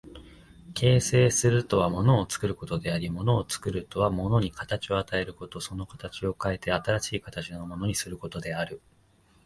[0.73, 8.81] 形成するとは物を作ることであり、物を作るとは物に形を与えること、その形を変えて新しい形のものにすることである。